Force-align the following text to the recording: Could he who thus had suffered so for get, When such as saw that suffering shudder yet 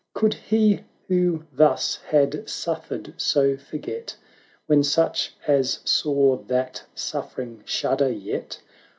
Could 0.15 0.33
he 0.33 0.83
who 1.07 1.43
thus 1.53 1.97
had 1.97 2.49
suffered 2.49 3.13
so 3.21 3.55
for 3.55 3.77
get, 3.77 4.17
When 4.65 4.81
such 4.83 5.35
as 5.45 5.79
saw 5.85 6.37
that 6.37 6.83
suffering 6.95 7.61
shudder 7.67 8.09
yet 8.11 8.59